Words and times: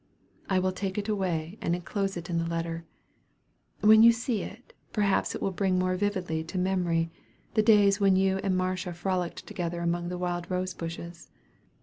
I 0.49 0.57
will 0.57 0.71
take 0.71 0.97
it 0.97 1.07
away, 1.07 1.59
and 1.61 1.75
enclose 1.75 2.17
it 2.17 2.27
in 2.27 2.39
the 2.39 2.47
letter. 2.49 2.85
When 3.81 4.01
you 4.01 4.11
see 4.11 4.41
it, 4.41 4.73
perhaps 4.91 5.35
it 5.35 5.43
will 5.43 5.51
bring 5.51 5.77
more 5.77 5.95
vividly 5.95 6.43
to 6.45 6.57
memory 6.57 7.11
the 7.53 7.61
days 7.61 7.99
when 7.99 8.15
you 8.15 8.39
and 8.39 8.57
Marcia 8.57 8.93
frolicked 8.93 9.45
together 9.45 9.79
among 9.81 10.09
the 10.09 10.17
wild 10.17 10.49
rose 10.49 10.73
bushes. 10.73 11.29